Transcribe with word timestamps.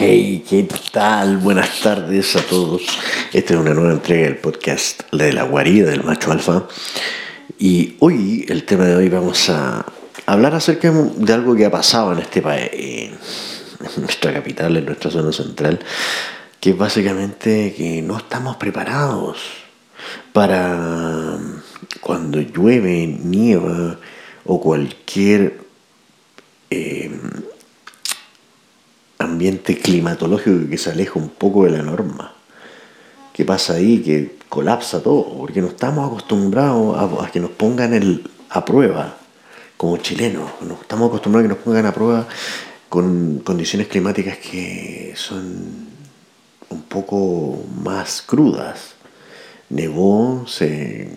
Hey, 0.00 0.44
¿qué 0.48 0.64
tal? 0.92 1.38
Buenas 1.38 1.80
tardes 1.80 2.36
a 2.36 2.42
todos. 2.42 2.82
Esta 3.32 3.54
es 3.54 3.58
una 3.58 3.74
nueva 3.74 3.94
entrega 3.94 4.26
del 4.26 4.36
podcast 4.36 5.02
de 5.10 5.32
la 5.32 5.42
guarida 5.42 5.90
del 5.90 6.04
macho 6.04 6.30
alfa. 6.30 6.68
Y 7.58 7.96
hoy, 7.98 8.46
el 8.48 8.62
tema 8.62 8.84
de 8.84 8.94
hoy, 8.94 9.08
vamos 9.08 9.50
a 9.50 9.84
hablar 10.24 10.54
acerca 10.54 10.92
de 10.92 11.32
algo 11.32 11.56
que 11.56 11.66
ha 11.66 11.72
pasado 11.72 12.12
en 12.12 12.20
este 12.20 12.40
país, 12.40 12.70
en 12.72 14.02
nuestra 14.02 14.32
capital, 14.32 14.76
en 14.76 14.86
nuestra 14.86 15.10
zona 15.10 15.32
central, 15.32 15.80
que 16.60 16.70
es 16.70 16.78
básicamente 16.78 17.74
que 17.76 18.00
no 18.00 18.18
estamos 18.18 18.54
preparados 18.54 19.38
para 20.32 21.40
cuando 22.00 22.40
llueve, 22.40 23.04
nieva 23.04 23.98
o 24.44 24.60
cualquier 24.60 25.58
eh, 26.70 27.10
ambiente 29.18 29.76
climatológico 29.78 30.68
que 30.70 30.78
se 30.78 30.90
aleja 30.90 31.18
un 31.18 31.28
poco 31.28 31.64
de 31.64 31.70
la 31.70 31.82
norma. 31.82 32.34
¿Qué 33.32 33.44
pasa 33.44 33.74
ahí? 33.74 34.00
Que 34.02 34.36
colapsa 34.48 35.02
todo, 35.02 35.36
porque 35.38 35.60
no 35.60 35.68
estamos 35.68 36.06
acostumbrados 36.06 37.22
a, 37.22 37.30
que 37.30 37.40
nos 37.40 37.50
pongan 37.50 37.94
el, 37.94 38.28
a 38.50 38.64
prueba 38.64 39.16
como 39.76 39.96
chilenos. 39.98 40.50
No 40.62 40.74
estamos 40.74 41.08
acostumbrados 41.08 41.44
a 41.44 41.48
que 41.48 41.54
nos 41.54 41.64
pongan 41.64 41.86
a 41.86 41.94
prueba 41.94 42.28
con 42.88 43.40
condiciones 43.44 43.88
climáticas 43.88 44.38
que 44.38 45.12
son 45.14 45.88
un 46.70 46.82
poco 46.82 47.62
más 47.82 48.22
crudas. 48.22 48.94
Nevó, 49.70 50.44
se, 50.46 51.10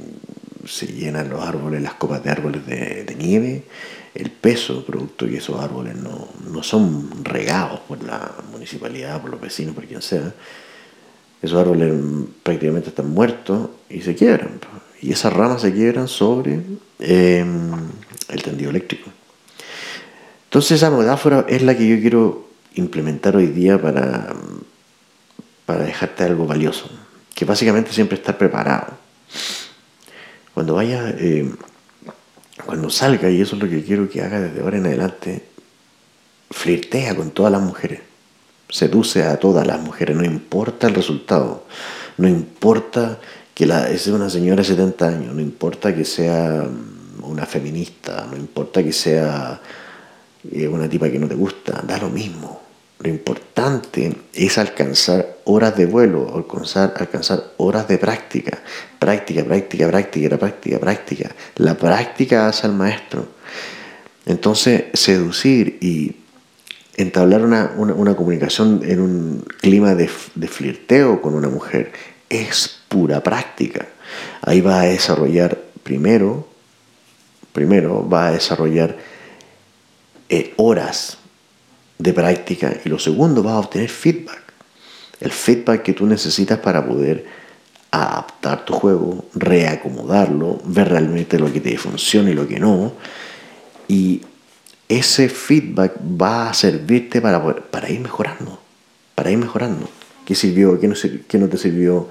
se 0.65 0.87
llenan 0.87 1.29
los 1.29 1.43
árboles, 1.43 1.81
las 1.81 1.95
copas 1.95 2.23
de 2.23 2.29
árboles 2.29 2.65
de, 2.65 3.03
de 3.03 3.15
nieve, 3.15 3.63
el 4.13 4.29
peso 4.29 4.85
producto 4.85 5.25
que 5.25 5.37
esos 5.37 5.59
árboles 5.59 5.95
no, 5.95 6.27
no, 6.51 6.63
son 6.63 7.23
regados 7.23 7.79
por 7.81 8.03
la 8.03 8.31
municipalidad, 8.51 9.21
por 9.21 9.31
los 9.31 9.39
vecinos, 9.39 9.73
por 9.73 9.85
quien 9.85 10.01
sea. 10.01 10.33
Esos 11.41 11.59
árboles 11.59 11.93
prácticamente 12.43 12.89
están 12.89 13.09
muertos 13.09 13.69
y 13.89 14.01
se 14.01 14.13
quiebran. 14.15 14.59
Y 15.01 15.11
esas 15.11 15.33
ramas 15.33 15.61
se 15.61 15.73
quiebran 15.73 16.07
sobre 16.07 16.61
em, 16.99 17.71
el 18.29 18.43
tendido 18.43 18.69
eléctrico. 18.69 19.09
Entonces 20.45 20.71
esa 20.73 20.91
metáfora 20.91 21.45
es 21.47 21.61
la 21.61 21.75
que 21.75 21.87
yo 21.87 21.99
quiero 21.99 22.47
implementar 22.75 23.35
hoy 23.35 23.47
día 23.47 23.81
para, 23.81 24.35
para 25.65 25.83
dejarte 25.83 26.25
algo 26.25 26.45
valioso. 26.45 26.89
Que 27.33 27.45
básicamente 27.45 27.91
siempre 27.91 28.17
estar 28.17 28.37
preparado. 28.37 29.00
Cuando 30.53 30.75
vaya... 30.75 31.09
Em, 31.17 31.55
cuando 32.65 32.89
salga, 32.89 33.29
y 33.29 33.41
eso 33.41 33.55
es 33.55 33.61
lo 33.61 33.69
que 33.69 33.83
quiero 33.83 34.09
que 34.09 34.21
haga 34.21 34.39
desde 34.39 34.61
ahora 34.61 34.77
en 34.77 34.85
adelante, 34.85 35.43
flirtea 36.49 37.15
con 37.15 37.31
todas 37.31 37.51
las 37.51 37.61
mujeres, 37.61 38.01
seduce 38.69 39.23
a 39.23 39.37
todas 39.37 39.65
las 39.65 39.79
mujeres, 39.79 40.15
no 40.15 40.23
importa 40.23 40.87
el 40.87 40.95
resultado, 40.95 41.65
no 42.17 42.27
importa 42.27 43.19
que 43.53 43.65
la, 43.65 43.89
una 44.07 44.29
señora 44.29 44.61
de 44.61 44.67
70 44.67 45.07
años, 45.07 45.35
no 45.35 45.41
importa 45.41 45.95
que 45.95 46.05
sea 46.05 46.67
una 47.23 47.45
feminista, 47.45 48.27
no 48.29 48.37
importa 48.37 48.83
que 48.83 48.93
sea 48.93 49.59
eh, 50.51 50.67
una 50.67 50.89
tipa 50.89 51.09
que 51.09 51.19
no 51.19 51.27
te 51.27 51.35
gusta, 51.35 51.81
da 51.85 51.97
lo 51.97 52.09
mismo. 52.09 52.61
Lo 53.01 53.09
importante 53.09 54.15
es 54.31 54.59
alcanzar 54.59 55.37
horas 55.45 55.75
de 55.75 55.87
vuelo, 55.87 56.35
alcanzar, 56.35 56.93
alcanzar 56.97 57.53
horas 57.57 57.87
de 57.87 57.97
práctica. 57.97 58.59
Práctica, 58.99 59.43
práctica, 59.43 59.87
práctica, 59.87 60.37
práctica, 60.37 60.79
práctica. 60.79 61.35
La 61.55 61.75
práctica 61.75 62.47
hace 62.47 62.67
al 62.67 62.73
maestro. 62.73 63.25
Entonces, 64.27 64.83
seducir 64.93 65.79
y 65.81 66.15
entablar 66.95 67.43
una, 67.43 68.15
comunicación 68.15 68.81
en 68.85 68.99
un 68.99 69.45
clima 69.59 69.95
de, 69.95 70.07
de, 70.35 70.47
flirteo 70.47 71.23
con 71.23 71.33
una 71.33 71.49
mujer 71.49 71.93
es 72.29 72.81
pura 72.87 73.23
práctica. 73.23 73.87
Ahí 74.43 74.61
va 74.61 74.81
a 74.81 74.85
desarrollar 74.85 75.57
primero, 75.81 76.47
primero 77.51 78.07
va 78.07 78.27
a 78.27 78.31
desarrollar 78.33 78.95
eh, 80.29 80.53
horas 80.57 81.17
de 82.01 82.13
práctica 82.13 82.73
y 82.83 82.89
lo 82.89 82.99
segundo 82.99 83.43
vas 83.43 83.53
a 83.53 83.59
obtener 83.59 83.89
feedback. 83.89 84.41
El 85.19 85.31
feedback 85.31 85.83
que 85.83 85.93
tú 85.93 86.07
necesitas 86.07 86.59
para 86.59 86.85
poder 86.85 87.25
adaptar 87.91 88.65
tu 88.65 88.73
juego, 88.73 89.25
reacomodarlo, 89.35 90.61
ver 90.65 90.89
realmente 90.89 91.37
lo 91.37 91.51
que 91.51 91.59
te 91.59 91.77
funciona 91.77 92.31
y 92.31 92.33
lo 92.33 92.47
que 92.47 92.59
no. 92.59 92.93
Y 93.87 94.21
ese 94.89 95.29
feedback 95.29 95.93
va 95.99 96.49
a 96.49 96.53
servirte 96.53 97.21
para, 97.21 97.43
para 97.43 97.89
ir 97.89 97.99
mejorando, 97.99 98.59
para 99.13 99.29
ir 99.29 99.37
mejorando. 99.37 99.87
¿Qué 100.25 100.33
sirvió? 100.33 100.79
¿Qué 100.79 100.87
no, 100.87 100.95
qué 101.27 101.37
no 101.37 101.49
te 101.49 101.57
sirvió? 101.57 102.07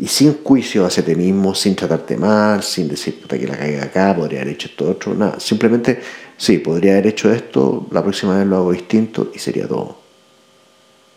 Y 0.00 0.06
sin 0.06 0.42
juicio 0.42 0.86
hacia 0.86 1.04
ti 1.04 1.14
mismo, 1.14 1.54
sin 1.54 1.76
tratarte 1.76 2.16
mal, 2.16 2.62
sin 2.62 2.88
decir 2.88 3.20
puta 3.20 3.38
que 3.38 3.46
la 3.46 3.56
caiga 3.56 3.84
acá, 3.84 4.16
podría 4.16 4.40
haber 4.40 4.54
hecho 4.54 4.68
esto 4.68 4.90
otro, 4.90 5.14
nada. 5.14 5.38
Simplemente 5.38 6.00
Sí, 6.40 6.56
podría 6.56 6.92
haber 6.92 7.08
hecho 7.08 7.30
esto, 7.30 7.86
la 7.90 8.02
próxima 8.02 8.38
vez 8.38 8.46
lo 8.46 8.56
hago 8.56 8.72
distinto 8.72 9.30
y 9.34 9.38
sería 9.38 9.68
todo. 9.68 9.98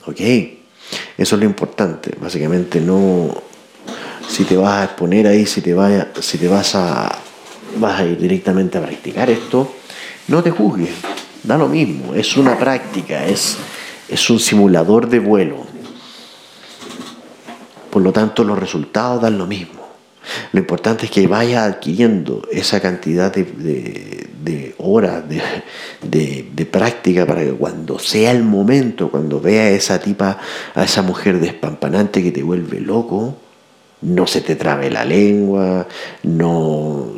¿Ok? 0.05 0.19
Eso 0.19 1.35
es 1.35 1.39
lo 1.39 1.45
importante. 1.45 2.11
Básicamente 2.19 2.81
no... 2.81 3.33
Si 4.27 4.43
te 4.43 4.57
vas 4.57 4.81
a 4.81 4.83
exponer 4.83 5.27
ahí, 5.27 5.45
si 5.45 5.61
te, 5.61 5.73
vaya, 5.73 6.11
si 6.19 6.37
te 6.37 6.49
vas, 6.49 6.75
a, 6.75 7.09
vas 7.77 8.01
a 8.01 8.05
ir 8.05 8.17
directamente 8.17 8.77
a 8.77 8.81
practicar 8.81 9.29
esto, 9.29 9.73
no 10.27 10.43
te 10.43 10.51
juzgues. 10.51 10.91
Da 11.41 11.57
lo 11.57 11.69
mismo. 11.69 12.13
Es 12.13 12.35
una 12.35 12.59
práctica, 12.59 13.25
es, 13.25 13.55
es 14.09 14.29
un 14.29 14.41
simulador 14.41 15.07
de 15.07 15.19
vuelo. 15.19 15.65
Por 17.93 18.01
lo 18.01 18.11
tanto, 18.11 18.43
los 18.43 18.57
resultados 18.57 19.21
dan 19.21 19.37
lo 19.37 19.45
mismo. 19.45 19.83
Lo 20.51 20.59
importante 20.59 21.05
es 21.05 21.11
que 21.11 21.27
vaya 21.27 21.63
adquiriendo 21.63 22.41
esa 22.51 22.79
cantidad 22.79 23.31
de, 23.31 24.73
horas 24.79 25.23
de, 25.29 26.67
práctica 26.71 27.27
para 27.27 27.43
que 27.43 27.51
cuando 27.51 27.99
sea 27.99 28.31
el 28.31 28.43
momento, 28.43 29.11
cuando 29.11 29.39
vea 29.39 29.65
a 29.65 29.69
esa 29.69 29.99
tipa, 29.99 30.39
a 30.73 30.83
esa 30.83 31.03
mujer 31.03 31.39
despampanante 31.39 32.23
que 32.23 32.31
te 32.31 32.41
vuelve 32.41 32.79
loco, 32.79 33.37
no 34.03 34.27
se 34.27 34.41
te 34.41 34.55
trabe 34.55 34.91
la 34.91 35.05
lengua, 35.05 35.87
no, 36.23 37.13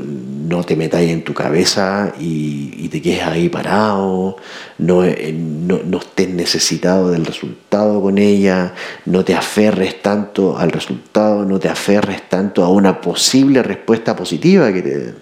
no 0.48 0.64
te 0.64 0.76
metas 0.76 1.02
en 1.02 1.24
tu 1.24 1.34
cabeza 1.34 2.14
y, 2.20 2.88
te 2.90 3.02
quedes 3.02 3.24
ahí 3.24 3.50
parado, 3.50 4.38
eh, 4.78 5.34
no, 5.36 5.80
no, 5.84 5.98
estés 5.98 6.30
necesitado 6.30 7.12
del 7.12 7.26
resultado 7.26 8.00
con 8.02 8.18
ella, 8.20 8.74
no 9.06 9.26
te 9.26 9.34
aferres 9.34 10.02
tanto 10.02 10.58
al 10.58 10.72
resultado, 10.72 11.44
no 11.44 11.60
te 11.60 11.68
aferres 11.68 12.30
tanto 12.30 12.64
a 12.64 12.70
una 12.70 13.02
posible 13.02 13.64
respuesta 13.64 14.16
positiva 14.16 14.72
que 14.72 14.82
te, 14.82 15.14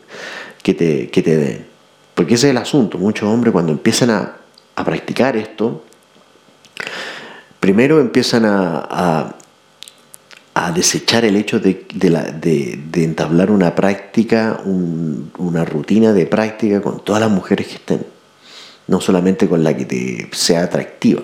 que 0.61 0.73
te, 0.73 1.09
que 1.09 1.23
te 1.23 1.37
den. 1.37 1.65
Porque 2.13 2.35
ese 2.35 2.47
es 2.47 2.51
el 2.51 2.57
asunto, 2.57 2.99
muchos 2.99 3.27
hombres 3.27 3.53
cuando 3.53 3.71
empiezan 3.71 4.11
a, 4.11 4.37
practicar 4.83 5.37
esto, 5.37 5.83
primero 7.59 8.01
empiezan 8.01 8.43
a 8.45 8.87
a 8.89 9.35
desechar 10.73 11.25
el 11.25 11.35
hecho 11.35 11.59
de, 11.59 11.85
entablar 12.93 13.49
una 13.49 13.73
práctica, 13.73 14.61
una 14.65 15.65
rutina 15.65 16.13
de 16.13 16.25
práctica 16.27 16.81
con 16.81 17.03
todas 17.03 17.21
las 17.21 17.31
mujeres 17.31 17.67
que 17.67 17.75
estén, 17.75 18.05
no 18.87 19.01
solamente 19.01 19.47
con 19.47 19.63
la 19.63 19.75
que 19.75 19.85
te 19.85 20.29
sea 20.31 20.63
atractiva. 20.63 21.21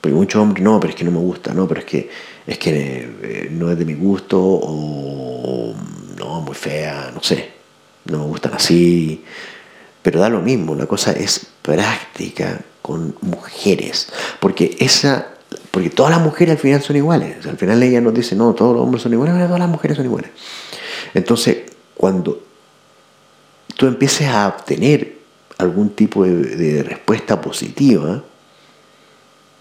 Porque 0.00 0.14
muchos 0.14 0.40
hombres, 0.40 0.62
no, 0.62 0.78
pero 0.78 0.90
es 0.90 0.96
que 0.96 1.04
no 1.04 1.10
me 1.10 1.18
gusta, 1.18 1.52
no, 1.54 1.66
pero 1.66 1.80
es 1.80 1.86
que, 1.86 2.10
es 2.46 2.58
que 2.58 3.10
eh, 3.22 3.48
no 3.50 3.70
es 3.70 3.78
de 3.78 3.84
mi 3.84 3.94
gusto, 3.94 4.38
o 4.40 5.74
no, 6.18 6.40
muy 6.42 6.54
fea, 6.54 7.10
no 7.14 7.22
sé, 7.22 7.50
no 8.04 8.18
me 8.18 8.24
gustan 8.26 8.54
así. 8.54 9.24
Pero 10.02 10.20
da 10.20 10.28
lo 10.28 10.40
mismo, 10.40 10.74
la 10.74 10.86
cosa 10.86 11.12
es 11.12 11.46
práctica 11.62 12.60
con 12.82 13.16
mujeres, 13.22 14.08
porque 14.38 14.76
esa 14.78 15.37
porque 15.78 15.90
todas 15.90 16.10
las 16.10 16.20
mujeres 16.20 16.56
al 16.56 16.58
final 16.58 16.82
son 16.82 16.96
iguales. 16.96 17.46
al 17.46 17.56
final 17.56 17.80
ella 17.80 18.00
nos 18.00 18.12
dice, 18.12 18.34
no, 18.34 18.52
todos 18.52 18.74
los 18.74 18.82
hombres 18.82 19.00
son 19.00 19.12
iguales, 19.12 19.36
todas 19.46 19.60
las 19.60 19.68
mujeres 19.68 19.96
son 19.96 20.06
iguales. 20.06 20.30
Entonces, 21.14 21.58
cuando 21.94 22.42
tú 23.76 23.86
empieces 23.86 24.26
a 24.26 24.48
obtener 24.48 25.18
algún 25.56 25.90
tipo 25.90 26.24
de, 26.24 26.82
respuesta 26.82 27.40
positiva, 27.40 28.24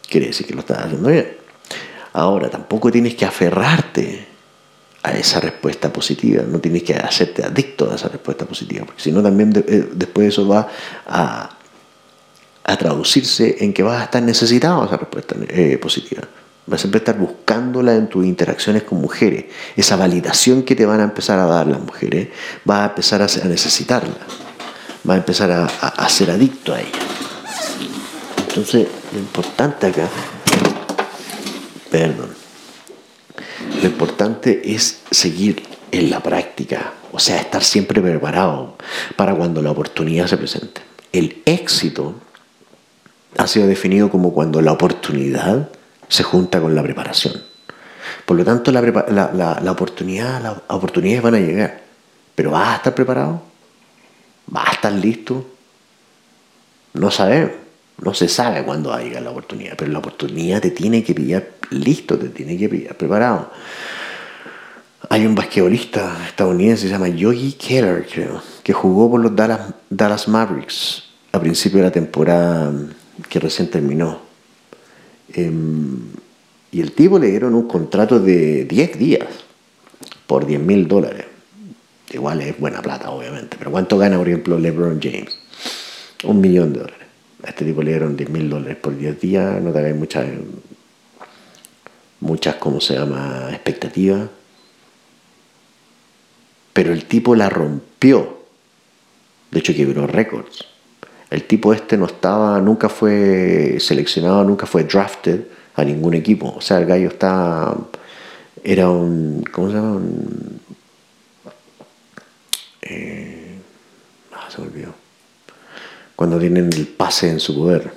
quiere 0.10 0.26
decir 0.26 0.48
que 0.48 0.56
lo 0.56 0.62
estás 0.62 0.86
haciendo 0.86 1.08
bien. 1.08 1.38
Ahora, 2.14 2.50
tampoco 2.50 2.92
tienes 2.92 3.14
que 3.14 3.26
aferrarte 3.26 4.26
a 5.04 5.12
esa 5.12 5.40
respuesta 5.40 5.94
positiva, 5.94 6.42
no 6.48 6.58
tienes 6.58 6.82
que 6.82 6.96
hacerte 6.96 7.44
adicto 7.44 7.92
a 7.92 7.94
esa 7.94 8.08
respuesta 8.08 8.44
positiva, 8.44 8.88
porque 8.88 9.04
si 9.04 9.12
no 9.12 9.22
también 9.22 9.54
eh, 9.68 9.88
después 9.94 10.30
eso 10.30 10.48
va 10.48 10.68
a 11.06 11.57
a 12.68 12.78
traducirse 12.78 13.58
en 13.62 13.74
que 13.74 13.82
vas 13.82 14.02
a 14.02 14.04
estar 14.04 14.22
necesitado 14.22 14.86
esa 14.86 14.98
respuesta 14.98 15.36
eh, 15.48 15.78
positiva. 15.82 16.24
Vas 16.66 16.80
a 16.80 16.82
siempre 16.82 17.00
estar 17.00 17.18
buscándola 17.18 17.96
en 17.96 18.10
tus 18.10 18.26
interacciones 18.26 18.84
con 18.84 19.00
mujeres. 19.00 19.46
Esa 19.78 19.96
validación 19.96 20.64
que 20.64 20.76
te 20.76 20.86
van 20.86 21.00
a 21.00 21.06
empezar 21.06 21.40
a 21.40 21.46
dar 21.46 21.66
las 21.66 21.80
mujeres, 21.80 22.28
vas 22.66 22.82
a 22.82 22.86
empezar 22.90 23.22
a 23.22 23.48
necesitarla. 23.48 24.18
Vas 25.06 25.16
a 25.16 25.18
empezar 25.18 25.50
a, 25.50 26.10
ser 26.10 26.30
adicto 26.30 26.74
a 26.74 26.82
ella. 26.82 27.00
Entonces, 28.50 28.88
lo 29.14 29.20
importante 29.20 29.88
acá 29.88 30.10
Perdón. 31.90 32.36
Lo 33.82 33.88
importante 33.88 34.74
es 34.74 35.00
seguir 35.10 35.64
en 35.92 36.10
la 36.10 36.22
práctica, 36.22 36.96
o 37.14 37.20
sea, 37.20 37.38
estar 37.38 37.64
siempre 37.64 38.02
preparado 38.02 38.76
para 39.16 39.34
cuando 39.36 39.62
la 39.62 39.72
oportunidad 39.72 40.28
se 40.28 40.36
presente. 40.36 40.82
El 41.14 41.42
éxito 41.46 42.16
ha 43.38 43.48
sido 43.48 43.68
definido 43.68 44.10
como 44.10 44.34
cuando 44.34 44.62
la 44.62 44.72
oportunidad 44.72 45.70
se 46.08 46.24
junta 46.24 46.60
con 46.60 46.76
la 46.76 46.84
preparación. 46.84 47.42
Por 48.26 48.38
lo 48.38 48.44
tanto, 48.44 48.72
la, 48.72 49.72
oportunidad, 49.72 50.42
las 50.42 50.58
oportunidades 50.68 51.22
van 51.22 51.36
a 51.36 51.40
llegar, 51.40 51.82
pero 52.36 52.52
¿vas 52.52 52.70
a 52.70 52.76
estar 52.78 52.96
preparado? 52.96 53.42
¿Vas 54.48 54.70
a 54.70 54.72
estar 54.74 54.92
listo? 54.92 55.46
No 56.94 57.12
sabemos, 57.12 57.52
no 58.02 58.14
se 58.14 58.28
sabe 58.28 58.64
cuándo 58.64 58.90
va 58.90 58.98
a 58.98 59.04
llegar 59.04 59.22
la 59.22 59.32
oportunidad, 59.32 59.76
pero 59.78 59.92
la 59.92 60.00
oportunidad 60.00 60.62
te 60.62 60.72
tiene 60.72 61.04
que 61.04 61.14
pillar 61.14 61.48
listo, 61.70 62.18
te 62.18 62.30
tiene 62.30 62.58
que 62.58 62.70
pillar 62.70 62.96
preparado. 62.96 63.52
Hay 65.10 65.26
un 65.26 65.36
basquetbolista 65.36 66.18
estadounidense, 66.28 66.84
se 66.84 66.90
llama 66.90 67.08
Yogi 67.08 67.54
Keller, 67.54 68.06
creo, 68.12 68.42
que 68.64 68.74
jugó 68.74 69.12
por 69.12 69.22
los 69.22 69.36
Dallas, 69.36 69.74
Dallas 69.90 70.28
Mavericks 70.28 71.04
a 71.32 71.40
principio 71.40 71.80
de 71.80 71.86
la 71.86 71.92
temporada 71.92 72.74
que 73.30 73.40
recién 73.40 73.70
terminó. 73.70 74.22
Em, 75.34 76.00
y 76.72 76.82
el 76.82 76.92
tipo 76.92 77.20
le 77.20 77.28
dieron 77.28 77.54
un 77.56 77.68
contrato 77.68 78.20
de 78.20 78.66
10 78.66 78.98
días 78.98 79.28
por 80.26 80.46
10 80.46 80.60
mil 80.62 80.88
dólares. 80.88 81.26
Igual 82.12 82.42
es 82.42 82.60
buena 82.60 82.82
plata, 82.82 83.10
obviamente. 83.12 83.58
Pero 83.58 83.72
¿cuánto 83.72 83.98
gana, 83.98 84.18
por 84.18 84.28
ejemplo, 84.28 84.58
LeBron 84.60 85.00
James? 85.02 85.38
Un 86.24 86.40
millón 86.42 86.74
de 86.74 86.80
dólares. 86.80 87.08
A 87.44 87.50
este 87.50 87.66
tipo 87.66 87.82
le 87.82 87.92
dieron 87.92 88.16
10 88.16 88.30
mil 88.30 88.50
dólares 88.50 88.78
por 88.78 88.98
10 88.98 89.20
días. 89.20 89.62
No 89.62 89.72
te 89.72 89.94
muchas, 89.94 90.26
muchas, 92.20 92.56
¿cómo 92.56 92.80
se 92.80 92.96
llama?, 92.96 93.50
expectativas 93.52 94.30
pero 96.78 96.94
el 96.94 97.06
tipo 97.06 97.34
la 97.34 97.50
rompió. 97.50 98.38
De 99.50 99.58
hecho, 99.58 99.74
quebró 99.74 100.06
récords. 100.06 100.64
El 101.30 101.44
tipo 101.44 101.74
este 101.74 101.98
no 101.98 102.06
estaba, 102.06 102.60
nunca 102.62 102.88
fue 102.88 103.78
seleccionado, 103.80 104.44
nunca 104.44 104.66
fue 104.66 104.84
drafted 104.86 105.42
a 105.76 105.84
ningún 105.84 106.14
equipo. 106.14 106.54
O 106.56 106.62
sea, 106.62 106.78
el 106.78 106.86
gallo 106.86 107.10
está, 107.10 107.76
era 108.64 108.90
un, 108.90 109.44
¿cómo 109.52 109.70
se 109.70 109.76
llama? 109.76 110.02
Eh, 112.82 113.60
ah, 114.34 114.48
se 114.50 114.62
olvidó. 114.62 114.94
Cuando 116.16 116.40
tienen 116.40 116.72
el 116.72 116.88
pase 116.88 117.30
en 117.30 117.40
su 117.40 117.56
poder. 117.56 117.92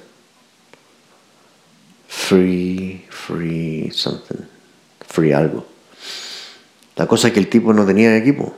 Free, 2.09 3.05
free 3.09 3.91
something. 3.93 4.45
Free 5.07 5.33
algo. 5.33 5.67
La 6.97 7.07
cosa 7.07 7.29
es 7.29 7.35
que 7.35 7.41
el 7.41 7.49
tipo 7.49 7.73
no 7.73 7.87
tenía 7.87 8.17
equipo. 8.17 8.55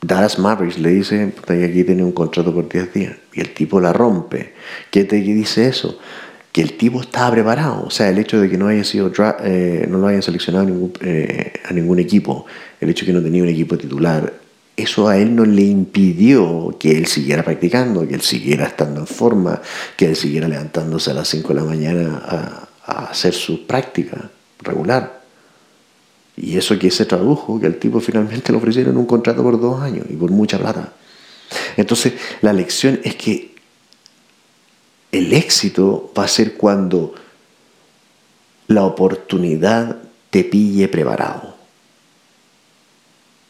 Dallas 0.00 0.38
Mavericks 0.38 0.78
le 0.78 0.90
dice, 0.90 1.32
aquí 1.42 1.84
tiene 1.84 2.04
un 2.04 2.12
contrato 2.12 2.54
por 2.54 2.68
10 2.68 2.92
días, 2.92 3.16
y 3.32 3.40
el 3.40 3.54
tipo 3.54 3.80
la 3.80 3.92
rompe. 3.92 4.54
¿Qué 4.90 5.04
te 5.04 5.16
dice 5.16 5.68
eso? 5.68 5.98
Que 6.52 6.62
el 6.62 6.76
tipo 6.76 7.00
estaba 7.00 7.32
preparado, 7.32 7.84
o 7.86 7.90
sea, 7.90 8.08
el 8.08 8.18
hecho 8.18 8.40
de 8.40 8.48
que 8.48 8.56
no 8.56 8.68
haya 8.68 8.84
sido 8.84 9.10
eh, 9.42 9.86
no 9.88 9.98
lo 9.98 10.06
hayan 10.06 10.22
seleccionado 10.22 10.66
a 10.66 10.70
ningún, 10.70 10.92
eh, 11.00 11.52
a 11.64 11.72
ningún 11.72 11.98
equipo, 11.98 12.46
el 12.80 12.90
hecho 12.90 13.04
de 13.04 13.12
que 13.12 13.18
no 13.18 13.22
tenía 13.22 13.42
un 13.42 13.48
equipo 13.48 13.76
titular, 13.76 14.32
eso 14.76 15.08
a 15.08 15.16
él 15.16 15.34
no 15.34 15.46
le 15.46 15.62
impidió 15.62 16.76
que 16.78 16.98
él 16.98 17.06
siguiera 17.06 17.42
practicando, 17.42 18.06
que 18.06 18.14
él 18.14 18.20
siguiera 18.20 18.66
estando 18.66 19.00
en 19.00 19.06
forma, 19.06 19.62
que 19.96 20.06
él 20.06 20.16
siguiera 20.16 20.48
levantándose 20.48 21.10
a 21.10 21.14
las 21.14 21.28
5 21.28 21.48
de 21.48 21.54
la 21.54 21.64
mañana 21.64 22.68
a 22.84 23.06
hacer 23.06 23.32
su 23.32 23.66
práctica 23.66 24.30
regular. 24.62 25.15
Y 26.36 26.58
eso 26.58 26.78
que 26.78 26.90
se 26.90 27.06
tradujo, 27.06 27.58
que 27.58 27.66
al 27.66 27.76
tipo 27.76 28.00
finalmente 28.00 28.52
le 28.52 28.58
ofrecieron 28.58 28.96
un 28.96 29.06
contrato 29.06 29.42
por 29.42 29.58
dos 29.60 29.80
años 29.80 30.06
y 30.10 30.14
por 30.14 30.30
mucha 30.30 30.58
plata. 30.58 30.92
Entonces, 31.76 32.14
la 32.42 32.52
lección 32.52 33.00
es 33.04 33.16
que 33.16 33.54
el 35.12 35.32
éxito 35.32 36.12
va 36.16 36.24
a 36.24 36.28
ser 36.28 36.54
cuando 36.54 37.14
la 38.68 38.84
oportunidad 38.84 39.96
te 40.30 40.44
pille 40.44 40.88
preparado. 40.88 41.56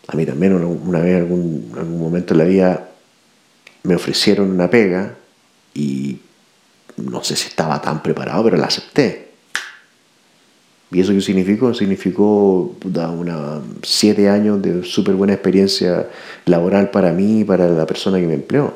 A 0.09 0.17
mí 0.17 0.25
también 0.25 0.55
una 0.55 1.01
vez, 1.01 1.17
algún, 1.17 1.73
algún 1.77 1.99
momento 1.99 2.35
en 2.35 2.39
la 2.39 2.45
vida, 2.45 2.89
me 3.83 3.97
ofrecieron 3.97 4.51
una 4.51 4.71
pega 4.71 5.17
y 5.75 6.19
no 6.97 7.25
sé 7.25 7.37
si 7.37 7.49
estaba 7.49 7.81
tan 7.81 8.03
preparado, 8.03 8.45
pero 8.45 8.57
la 8.57 8.67
acepté. 8.67 9.26
¿Y 10.91 11.01
eso 11.01 11.13
qué 11.13 11.21
significó? 11.21 11.75
Significó 11.75 12.77
una, 12.85 13.61
siete 13.83 14.29
años 14.29 14.63
de 14.63 14.85
súper 14.85 15.15
buena 15.15 15.33
experiencia 15.33 16.09
laboral 16.45 16.91
para 16.91 17.13
mí 17.13 17.41
y 17.41 17.45
para 17.45 17.69
la 17.69 17.87
persona 17.87 18.21
que 18.21 18.27
me 18.27 18.35
empleó. 18.35 18.73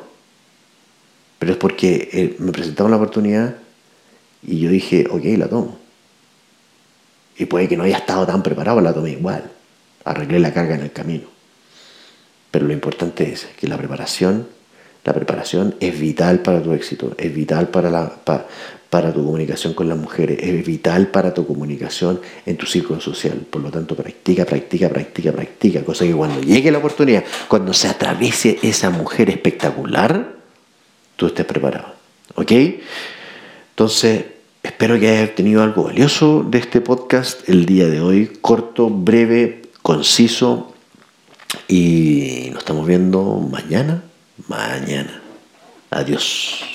Pero 1.39 1.53
es 1.53 1.57
porque 1.57 2.09
eh, 2.11 2.35
me 2.39 2.51
presentaron 2.51 2.91
la 2.91 2.97
oportunidad 2.97 3.55
y 4.43 4.59
yo 4.59 4.69
dije, 4.69 5.07
ok, 5.09 5.23
la 5.37 5.47
tomo. 5.47 5.79
Y 7.37 7.45
puede 7.45 7.67
que 7.67 7.77
no 7.77 7.83
haya 7.83 7.97
estado 7.97 8.27
tan 8.27 8.43
preparado, 8.43 8.81
la 8.81 8.93
tomé 8.93 9.11
igual. 9.11 9.49
Arreglé 10.03 10.39
la 10.39 10.53
carga 10.53 10.75
en 10.75 10.81
el 10.81 10.91
camino. 10.91 11.27
Pero 12.51 12.67
lo 12.67 12.73
importante 12.73 13.31
es 13.31 13.47
que 13.57 13.67
la 13.67 13.77
preparación, 13.77 14.47
la 15.03 15.13
preparación 15.13 15.75
es 15.79 15.99
vital 15.99 16.39
para 16.39 16.61
tu 16.61 16.73
éxito, 16.73 17.13
es 17.17 17.33
vital 17.33 17.69
para, 17.69 17.89
la, 17.89 18.13
para 18.89 19.13
tu 19.13 19.25
comunicación 19.25 19.73
con 19.73 19.89
las 19.89 19.97
mujeres, 19.97 20.37
es 20.41 20.65
vital 20.65 21.07
para 21.07 21.33
tu 21.33 21.47
comunicación 21.47 22.21
en 22.45 22.57
tu 22.57 22.67
círculo 22.67 23.01
social. 23.01 23.39
Por 23.49 23.61
lo 23.61 23.71
tanto, 23.71 23.95
practica, 23.95 24.45
practica, 24.45 24.89
practica, 24.89 25.31
practica. 25.31 25.83
Cosa 25.83 26.05
que 26.05 26.13
cuando 26.13 26.41
llegue 26.41 26.69
la 26.71 26.77
oportunidad, 26.77 27.23
cuando 27.47 27.73
se 27.73 27.87
atraviese 27.87 28.59
esa 28.61 28.91
mujer 28.91 29.29
espectacular, 29.29 30.35
tú 31.15 31.27
estés 31.27 31.45
preparado. 31.45 31.95
¿Ok? 32.35 32.51
Entonces, 33.71 34.25
espero 34.61 34.99
que 34.99 35.09
hayas 35.09 35.33
tenido 35.33 35.63
algo 35.63 35.85
valioso 35.85 36.45
de 36.47 36.59
este 36.59 36.79
podcast 36.79 37.49
el 37.49 37.65
día 37.65 37.87
de 37.87 38.01
hoy. 38.01 38.31
Corto, 38.41 38.89
breve, 38.89 39.63
conciso. 39.81 40.75
Y 41.67 42.49
nos 42.51 42.59
estamos 42.59 42.85
viendo 42.85 43.39
mañana. 43.49 44.03
Mañana. 44.47 45.21
Adiós. 45.89 46.70